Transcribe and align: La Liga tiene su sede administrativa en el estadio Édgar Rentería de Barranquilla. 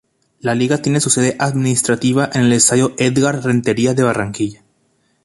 La 0.39 0.55
Liga 0.55 0.79
tiene 0.81 0.99
su 0.99 1.11
sede 1.11 1.35
administrativa 1.37 2.27
en 2.33 2.45
el 2.45 2.53
estadio 2.53 2.95
Édgar 2.97 3.43
Rentería 3.43 3.93
de 3.93 4.01
Barranquilla. 4.01 4.63